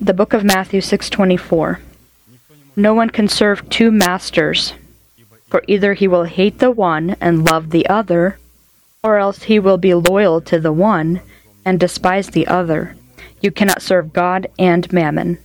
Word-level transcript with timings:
The 0.00 0.14
book 0.14 0.32
of 0.32 0.42
Matthew 0.42 0.80
6:24. 0.80 1.78
No 2.74 2.92
one 2.92 3.10
can 3.10 3.28
serve 3.28 3.68
two 3.68 3.92
masters, 3.92 4.74
for 5.48 5.62
either 5.68 5.94
he 5.94 6.08
will 6.08 6.24
hate 6.24 6.58
the 6.58 6.72
one 6.72 7.16
and 7.20 7.44
love 7.44 7.70
the 7.70 7.86
other, 7.86 8.38
or 9.04 9.18
else 9.18 9.44
he 9.44 9.58
will 9.60 9.78
be 9.78 9.94
loyal 9.94 10.40
to 10.40 10.58
the 10.58 10.72
one 10.72 11.20
and 11.64 11.78
despise 11.78 12.28
the 12.28 12.46
other. 12.46 12.96
You 13.40 13.50
cannot 13.50 13.82
serve 13.82 14.12
God 14.12 14.48
and 14.58 14.92
mammon. 14.92 15.38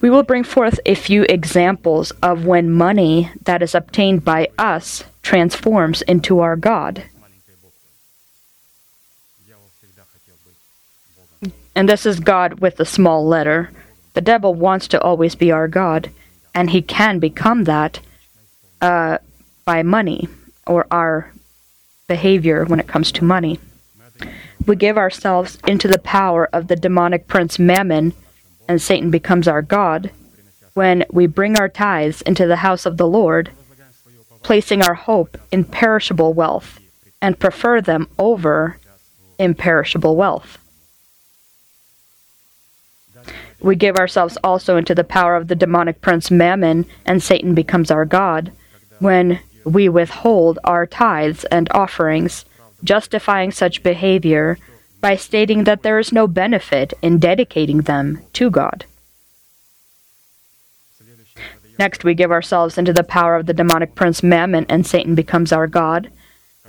We 0.00 0.10
will 0.10 0.22
bring 0.22 0.44
forth 0.44 0.78
a 0.86 0.94
few 0.94 1.24
examples 1.24 2.12
of 2.22 2.44
when 2.44 2.70
money 2.70 3.30
that 3.44 3.62
is 3.62 3.74
obtained 3.74 4.24
by 4.24 4.48
us 4.56 5.04
transforms 5.22 6.02
into 6.02 6.40
our 6.40 6.56
God. 6.56 7.02
And 11.74 11.88
this 11.88 12.04
is 12.04 12.20
God 12.20 12.60
with 12.60 12.78
a 12.80 12.84
small 12.84 13.26
letter. 13.26 13.70
The 14.14 14.20
devil 14.20 14.54
wants 14.54 14.88
to 14.88 15.00
always 15.00 15.34
be 15.34 15.50
our 15.52 15.68
God, 15.68 16.10
and 16.54 16.70
he 16.70 16.82
can 16.82 17.18
become 17.18 17.64
that 17.64 18.00
uh, 18.80 19.18
by 19.64 19.82
money 19.82 20.28
or 20.66 20.86
our 20.90 21.32
behavior 22.08 22.64
when 22.64 22.80
it 22.80 22.88
comes 22.88 23.12
to 23.12 23.24
money. 23.24 23.60
We 24.66 24.76
give 24.76 24.98
ourselves 24.98 25.58
into 25.66 25.88
the 25.88 25.98
power 25.98 26.48
of 26.52 26.68
the 26.68 26.76
demonic 26.76 27.28
prince 27.28 27.58
Mammon, 27.58 28.12
and 28.68 28.82
Satan 28.82 29.10
becomes 29.10 29.48
our 29.48 29.62
God 29.62 30.10
when 30.74 31.04
we 31.10 31.26
bring 31.26 31.58
our 31.58 31.68
tithes 31.68 32.22
into 32.22 32.46
the 32.46 32.56
house 32.56 32.84
of 32.84 32.96
the 32.96 33.06
Lord, 33.06 33.50
placing 34.42 34.82
our 34.82 34.94
hope 34.94 35.38
in 35.50 35.64
perishable 35.64 36.32
wealth 36.32 36.78
and 37.22 37.38
prefer 37.38 37.80
them 37.80 38.08
over 38.18 38.78
imperishable 39.40 40.14
wealth. 40.14 40.58
We 43.60 43.76
give 43.76 43.96
ourselves 43.96 44.38
also 44.42 44.76
into 44.76 44.94
the 44.94 45.04
power 45.04 45.36
of 45.36 45.48
the 45.48 45.54
demonic 45.54 46.00
prince 46.00 46.30
Mammon, 46.30 46.86
and 47.04 47.22
Satan 47.22 47.54
becomes 47.54 47.90
our 47.90 48.04
God 48.04 48.52
when 49.00 49.40
we 49.64 49.88
withhold 49.88 50.58
our 50.64 50.86
tithes 50.86 51.44
and 51.46 51.68
offerings, 51.72 52.44
justifying 52.82 53.50
such 53.50 53.82
behavior 53.82 54.58
by 55.00 55.16
stating 55.16 55.64
that 55.64 55.82
there 55.82 55.98
is 55.98 56.12
no 56.12 56.26
benefit 56.26 56.94
in 57.02 57.18
dedicating 57.18 57.82
them 57.82 58.22
to 58.34 58.50
God. 58.50 58.84
Next, 61.78 62.04
we 62.04 62.14
give 62.14 62.30
ourselves 62.30 62.76
into 62.76 62.92
the 62.92 63.04
power 63.04 63.36
of 63.36 63.46
the 63.46 63.54
demonic 63.54 63.94
prince 63.94 64.22
Mammon, 64.22 64.66
and 64.68 64.86
Satan 64.86 65.14
becomes 65.14 65.52
our 65.52 65.66
God 65.66 66.10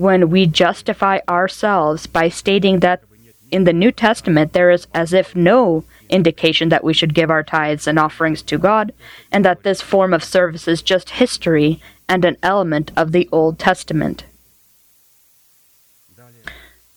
when 0.02 0.32
we 0.32 0.48
justify 0.48 1.20
ourselves 1.30 2.08
by 2.08 2.28
stating 2.28 2.80
that 2.80 3.04
in 3.52 3.66
the 3.66 3.74
New 3.74 3.92
Testament 3.92 4.52
there 4.52 4.72
is 4.72 4.88
as 4.96 5.14
if 5.14 5.36
no 5.36 5.84
indication 6.10 6.70
that 6.70 6.84
we 6.84 6.92
should 6.92 7.14
give 7.14 7.30
our 7.30 7.44
tithes 7.44 7.86
and 7.86 8.00
offerings 8.00 8.42
to 8.42 8.58
God, 8.58 8.92
and 9.32 9.46
that 9.46 9.62
this 9.62 9.80
form 9.80 10.12
of 10.12 10.24
service 10.24 10.68
is 10.68 10.82
just 10.82 11.12
history 11.12 11.80
and 12.10 12.26
an 12.26 12.36
element 12.42 12.92
of 12.98 13.12
the 13.12 13.30
Old 13.32 13.60
Testament. 13.60 14.24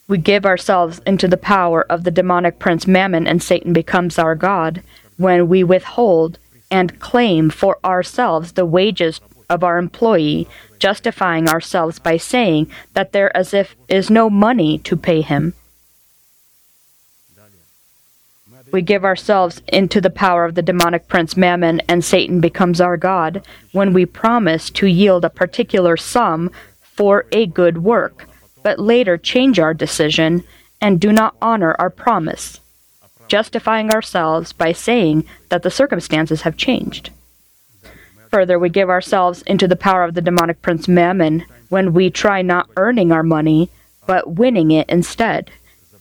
We 0.08 0.16
give 0.16 0.46
ourselves 0.46 1.00
into 1.06 1.28
the 1.28 1.36
power 1.36 1.82
of 1.90 2.04
the 2.04 2.10
demonic 2.10 2.58
prince 2.58 2.86
Mammon, 2.86 3.26
and 3.26 3.42
Satan 3.42 3.74
becomes 3.74 4.18
our 4.18 4.34
God 4.34 4.82
when 5.18 5.48
we 5.48 5.62
withhold 5.62 6.38
and 6.70 6.98
claim 7.00 7.50
for 7.50 7.78
ourselves 7.84 8.52
the 8.52 8.66
wages 8.66 9.20
of 9.50 9.62
our 9.62 9.78
employee, 9.78 10.48
justifying 10.84 11.48
ourselves 11.48 11.98
by 11.98 12.18
saying 12.18 12.70
that 12.92 13.12
there 13.12 13.34
as 13.34 13.54
if 13.54 13.74
is 13.88 14.10
no 14.10 14.28
money 14.28 14.76
to 14.76 14.94
pay 14.94 15.22
him. 15.22 15.54
We 18.70 18.82
give 18.82 19.02
ourselves 19.02 19.62
into 19.68 19.98
the 20.02 20.10
power 20.10 20.44
of 20.44 20.56
the 20.56 20.60
demonic 20.70 21.08
prince 21.08 21.38
Mammon, 21.38 21.80
and 21.88 22.04
Satan 22.04 22.38
becomes 22.38 22.82
our 22.82 22.98
God 22.98 23.46
when 23.72 23.94
we 23.94 24.04
promise 24.04 24.68
to 24.72 24.86
yield 24.86 25.24
a 25.24 25.30
particular 25.30 25.96
sum 25.96 26.50
for 26.82 27.24
a 27.32 27.46
good 27.46 27.78
work, 27.82 28.28
but 28.62 28.78
later 28.78 29.16
change 29.16 29.58
our 29.58 29.72
decision 29.72 30.44
and 30.82 31.00
do 31.00 31.12
not 31.12 31.34
honor 31.40 31.74
our 31.78 31.88
promise, 31.88 32.60
justifying 33.26 33.90
ourselves 33.90 34.52
by 34.52 34.72
saying 34.72 35.24
that 35.48 35.62
the 35.62 35.70
circumstances 35.70 36.42
have 36.42 36.58
changed. 36.58 37.08
Further, 38.34 38.58
we 38.58 38.68
give 38.68 38.90
ourselves 38.90 39.42
into 39.42 39.68
the 39.68 39.76
power 39.76 40.02
of 40.02 40.14
the 40.14 40.20
demonic 40.20 40.60
prince 40.60 40.88
Mammon 40.88 41.46
when 41.68 41.94
we 41.94 42.10
try 42.10 42.42
not 42.42 42.68
earning 42.76 43.12
our 43.12 43.22
money, 43.22 43.70
but 44.08 44.32
winning 44.32 44.72
it 44.72 44.88
instead 44.88 45.52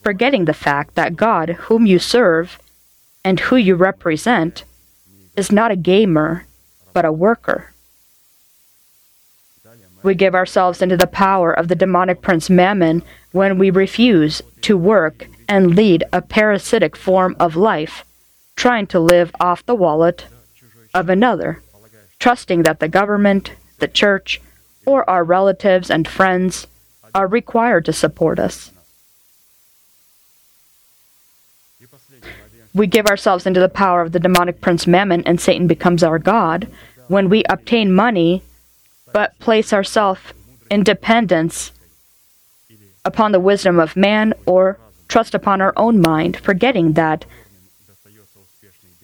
forgetting 0.01 0.45
the 0.45 0.53
fact 0.53 0.95
that 0.95 1.15
God, 1.15 1.49
whom 1.49 1.85
you 1.85 1.99
serve 1.99 2.57
and 3.23 3.39
who 3.39 3.55
you 3.55 3.75
represent, 3.75 4.63
is 5.37 5.51
not 5.51 5.69
a 5.69 5.75
gamer, 5.75 6.47
but 6.91 7.05
a 7.05 7.11
worker. 7.11 7.71
We 10.01 10.15
give 10.15 10.33
ourselves 10.33 10.81
into 10.81 10.97
the 10.97 11.05
power 11.05 11.53
of 11.53 11.67
the 11.67 11.75
demonic 11.75 12.23
prince 12.23 12.49
Mammon 12.49 13.03
when 13.31 13.59
we 13.59 13.69
refuse 13.69 14.41
to 14.61 14.75
work 14.75 15.27
and 15.47 15.75
lead 15.75 16.03
a 16.11 16.23
parasitic 16.23 16.95
form 16.95 17.35
of 17.39 17.55
life, 17.55 18.03
trying 18.55 18.87
to 18.87 18.99
live 18.99 19.31
off 19.39 19.63
the 19.67 19.75
wallet 19.75 20.25
of 20.95 21.09
another, 21.09 21.61
trusting 22.23 22.63
that 22.63 22.79
the 22.79 22.87
government, 22.87 23.51
the 23.79 23.87
church, 24.01 24.39
or 24.85 25.07
our 25.09 25.25
relatives 25.25 25.91
and 25.91 26.07
friends 26.07 26.67
are 27.13 27.27
required 27.27 27.83
to 27.83 27.91
support 27.91 28.39
us. 28.39 28.71
we 32.73 32.87
give 32.87 33.07
ourselves 33.07 33.45
into 33.45 33.59
the 33.59 33.67
power 33.67 34.01
of 34.01 34.13
the 34.13 34.21
demonic 34.21 34.61
prince 34.61 34.87
Mammon, 34.87 35.21
and 35.25 35.39
Satan 35.41 35.67
becomes 35.67 36.01
our 36.01 36.17
God. 36.17 36.69
When 37.09 37.27
we 37.27 37.43
obtain 37.49 37.91
money, 37.93 38.41
but 39.11 39.37
place 39.39 39.73
ourselves 39.73 40.21
in 40.71 40.81
dependence 40.83 41.73
upon 43.03 43.33
the 43.33 43.45
wisdom 43.49 43.81
of 43.81 43.97
man 43.97 44.33
or 44.45 44.79
trust 45.09 45.35
upon 45.35 45.59
our 45.59 45.73
own 45.75 45.99
mind, 45.99 46.37
forgetting 46.37 46.93
that 46.93 47.25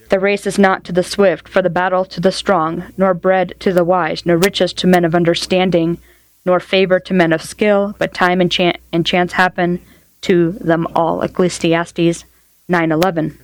the 0.09 0.19
race 0.19 0.45
is 0.47 0.57
not 0.57 0.83
to 0.83 0.91
the 0.91 1.03
swift, 1.03 1.47
for 1.47 1.61
the 1.61 1.69
battle 1.69 2.05
to 2.05 2.19
the 2.19 2.31
strong, 2.31 2.85
nor 2.97 3.13
bread 3.13 3.53
to 3.59 3.71
the 3.71 3.83
wise, 3.83 4.25
nor 4.25 4.37
riches 4.37 4.73
to 4.73 4.87
men 4.87 5.05
of 5.05 5.15
understanding, 5.15 5.97
nor 6.45 6.59
favor 6.59 6.99
to 6.99 7.13
men 7.13 7.31
of 7.31 7.41
skill, 7.41 7.95
but 7.97 8.13
time 8.13 8.41
and, 8.41 8.51
chan- 8.51 8.77
and 8.91 9.05
chance 9.05 9.33
happen 9.33 9.79
to 10.21 10.53
them 10.53 10.87
all. 10.95 11.21
Ecclesiastes 11.21 12.25
9:11 12.67 13.37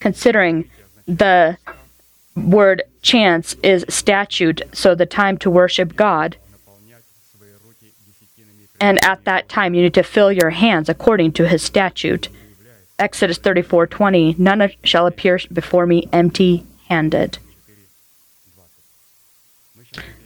considering 0.00 0.68
the 1.06 1.56
word 2.36 2.82
chance 3.02 3.54
is 3.62 3.84
statute, 3.88 4.62
so 4.72 4.94
the 4.94 5.06
time 5.06 5.38
to 5.38 5.50
worship 5.50 5.96
God. 5.96 6.36
And 8.78 9.02
at 9.04 9.24
that 9.24 9.48
time, 9.48 9.74
you 9.74 9.82
need 9.82 9.94
to 9.94 10.02
fill 10.02 10.30
your 10.30 10.50
hands 10.50 10.88
according 10.88 11.32
to 11.32 11.48
his 11.48 11.62
statute. 11.62 12.28
Exodus 12.98 13.38
34:20 13.38 14.38
None 14.38 14.70
shall 14.82 15.06
appear 15.06 15.38
before 15.52 15.86
me 15.86 16.08
empty-handed. 16.12 17.38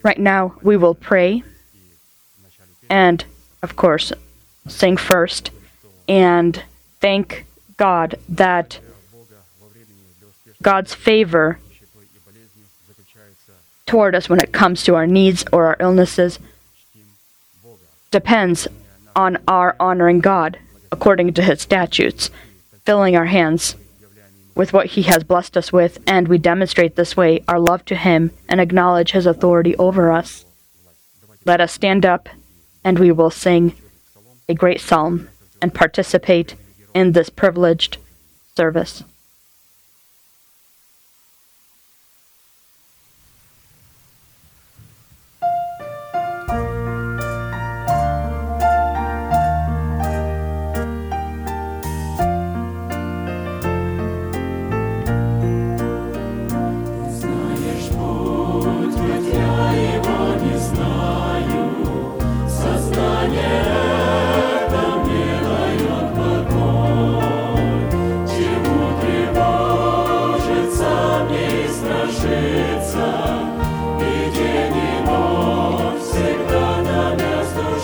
Right 0.02 0.18
now, 0.18 0.54
we 0.62 0.76
will 0.76 0.94
pray 0.94 1.42
and 2.88 3.24
of 3.62 3.76
course 3.76 4.12
sing 4.66 4.96
first 4.96 5.50
and 6.08 6.62
thank 7.00 7.44
God 7.76 8.16
that 8.28 8.78
God's 10.62 10.94
favor 10.94 11.58
toward 13.86 14.14
us 14.14 14.28
when 14.28 14.40
it 14.40 14.52
comes 14.52 14.84
to 14.84 14.94
our 14.94 15.06
needs 15.06 15.44
or 15.52 15.66
our 15.66 15.76
illnesses 15.80 16.38
depends 18.10 18.68
on 19.16 19.38
our 19.48 19.74
honoring 19.80 20.20
God 20.20 20.58
according 20.92 21.32
to 21.34 21.42
his 21.42 21.60
statutes, 21.60 22.30
filling 22.84 23.16
our 23.16 23.26
hands 23.26 23.76
with 24.54 24.72
what 24.72 24.86
he 24.86 25.02
has 25.02 25.24
blessed 25.24 25.56
us 25.56 25.72
with, 25.72 25.98
and 26.06 26.28
we 26.28 26.38
demonstrate 26.38 26.96
this 26.96 27.16
way 27.16 27.42
our 27.48 27.58
love 27.58 27.84
to 27.86 27.94
him 27.94 28.30
and 28.48 28.60
acknowledge 28.60 29.12
his 29.12 29.26
authority 29.26 29.76
over 29.76 30.10
us. 30.10 30.44
Let 31.44 31.60
us 31.60 31.72
stand 31.72 32.04
up 32.04 32.28
and 32.84 32.98
we 32.98 33.12
will 33.12 33.30
sing 33.30 33.74
a 34.48 34.54
great 34.54 34.80
psalm 34.80 35.28
and 35.62 35.72
participate 35.72 36.56
in 36.94 37.12
this 37.12 37.30
privileged 37.30 37.98
service. 38.56 39.04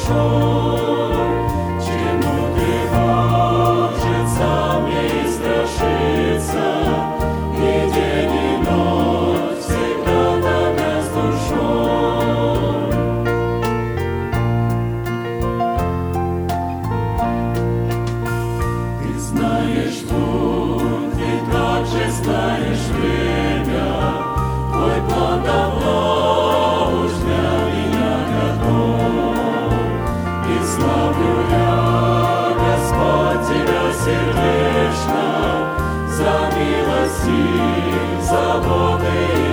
Oh. 0.09 0.46
Bogu 38.61 39.46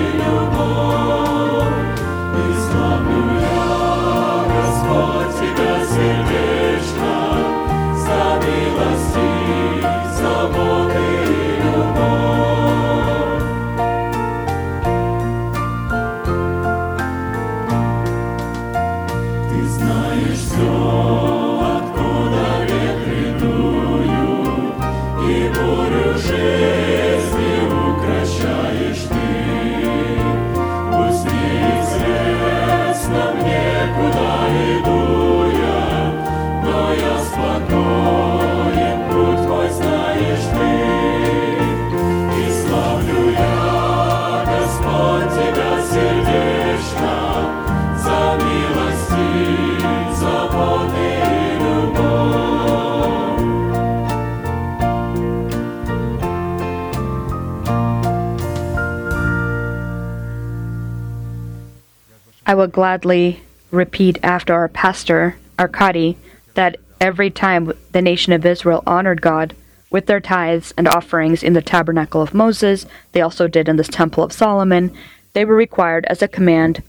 I 62.45 62.55
will 62.55 62.67
gladly 62.67 63.41
repeat 63.71 64.19
after 64.21 64.53
our 64.53 64.67
pastor, 64.67 65.37
Arkady, 65.57 66.17
that 66.55 66.77
every 66.99 67.29
time 67.29 67.73
the 67.91 68.01
nation 68.01 68.33
of 68.33 68.45
Israel 68.45 68.83
honored 68.85 69.21
God 69.21 69.55
with 69.89 70.07
their 70.07 70.19
tithes 70.19 70.73
and 70.77 70.87
offerings 70.87 71.43
in 71.43 71.53
the 71.53 71.61
tabernacle 71.61 72.21
of 72.21 72.33
Moses, 72.33 72.85
they 73.11 73.21
also 73.21 73.47
did 73.47 73.69
in 73.69 73.77
this 73.77 73.87
temple 73.87 74.23
of 74.23 74.33
Solomon, 74.33 74.95
they 75.33 75.45
were 75.45 75.55
required 75.55 76.05
as 76.05 76.21
a 76.21 76.27
command 76.27 76.83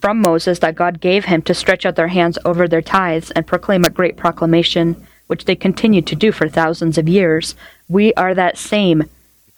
from 0.00 0.20
Moses 0.20 0.60
that 0.60 0.76
God 0.76 1.00
gave 1.00 1.24
him 1.24 1.42
to 1.42 1.54
stretch 1.54 1.84
out 1.84 1.96
their 1.96 2.08
hands 2.08 2.38
over 2.44 2.68
their 2.68 2.82
tithes 2.82 3.30
and 3.32 3.46
proclaim 3.46 3.84
a 3.84 3.90
great 3.90 4.16
proclamation, 4.16 5.06
which 5.26 5.44
they 5.44 5.56
continued 5.56 6.06
to 6.06 6.16
do 6.16 6.30
for 6.30 6.48
thousands 6.48 6.98
of 6.98 7.08
years. 7.08 7.54
We 7.88 8.14
are 8.14 8.34
that 8.34 8.58
same 8.58 9.08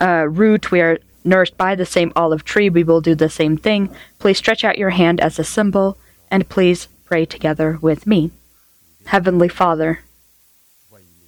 uh, 0.01 0.27
root. 0.29 0.71
We 0.71 0.81
are 0.81 0.99
nourished 1.25 1.57
by 1.57 1.75
the 1.75 1.87
same 1.87 2.13
olive 2.17 2.45
tree. 2.45 2.71
We 2.71 2.85
will 2.85 3.01
do 3.01 3.15
the 3.15 3.29
same 3.29 3.57
thing. 3.57 3.95
Please 4.19 4.39
stretch 4.39 4.65
out 4.65 4.79
your 4.79 4.91
hand 4.91 5.21
as 5.21 5.39
a 5.39 5.45
symbol, 5.45 5.99
and 6.31 6.49
please 6.49 6.89
pray 7.05 7.25
together 7.25 7.79
with 7.81 8.07
me. 8.07 8.31
Heavenly 9.07 9.49
Father, 9.49 10.01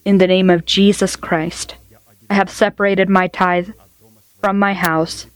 in 0.04 0.18
the 0.18 0.26
name 0.26 0.50
of 0.50 0.66
Jesus 0.66 1.16
Christ, 1.16 1.76
I 2.30 2.34
have 2.34 2.50
separated 2.50 3.08
my 3.08 3.28
tithe 3.28 3.70
from 4.40 4.58
my 4.58 4.74
house 4.74 5.26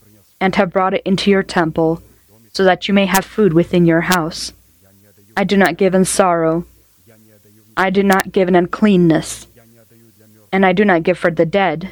and 0.41 0.55
have 0.57 0.73
brought 0.73 0.95
it 0.95 1.03
into 1.05 1.31
your 1.31 1.43
temple 1.43 2.03
so 2.53 2.65
that 2.65 2.89
you 2.89 2.95
may 2.95 3.07
have 3.07 3.25
food 3.25 3.53
within 3.53 3.85
your 3.87 4.03
house. 4.03 4.53
I 5.37 5.45
do 5.45 5.57
not 5.57 5.77
give 5.77 5.95
in 5.95 6.05
sorrow. 6.05 6.65
I 7.77 7.91
do 7.91 8.03
not 8.03 8.33
give 8.33 8.49
in 8.49 8.55
uncleanness. 8.55 9.47
And 10.53 10.65
I 10.65 10.73
do 10.73 10.85
not 10.85 11.03
give 11.03 11.19
for 11.19 11.31
the 11.31 11.45
dead. 11.45 11.91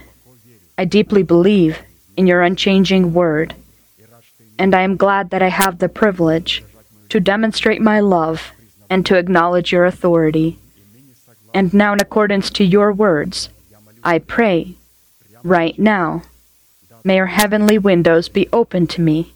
I 0.79 0.85
deeply 0.85 1.23
believe 1.23 1.79
in 2.17 2.27
your 2.27 2.43
unchanging 2.43 3.15
word. 3.15 3.55
And 4.59 4.75
I 4.75 4.83
am 4.83 4.97
glad 4.97 5.31
that 5.31 5.43
I 5.43 5.49
have 5.49 5.79
the 5.79 5.89
privilege 5.89 6.65
to 7.09 7.21
demonstrate 7.21 7.81
my 7.81 8.01
love 8.01 8.53
and 8.89 9.05
to 9.07 9.17
acknowledge 9.17 9.73
your 9.73 9.85
authority. 9.85 10.59
And 11.53 11.73
now, 11.73 11.93
in 11.93 12.01
accordance 12.01 12.51
to 12.51 12.65
your 12.65 12.93
words, 12.93 13.49
I 14.03 14.19
pray, 14.19 14.75
right 15.43 15.79
now, 15.79 16.23
may 17.05 17.17
your 17.17 17.27
heavenly 17.27 17.79
windows 17.79 18.29
be 18.29 18.49
open 18.53 18.87
to 18.89 19.01
me, 19.01 19.33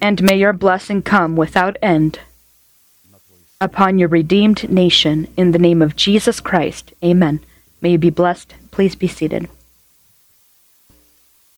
and 0.00 0.22
may 0.22 0.38
your 0.38 0.52
blessing 0.52 1.02
come 1.02 1.36
without 1.36 1.76
end 1.82 2.20
upon 3.60 3.98
your 3.98 4.08
redeemed 4.08 4.68
nation 4.68 5.28
in 5.36 5.52
the 5.52 5.58
name 5.58 5.80
of 5.80 5.96
Jesus 5.96 6.40
Christ. 6.40 6.92
Amen. 7.02 7.40
May 7.80 7.92
you 7.92 7.98
be 7.98 8.10
blessed. 8.10 8.54
Please 8.70 8.94
be 8.94 9.08
seated. 9.08 9.48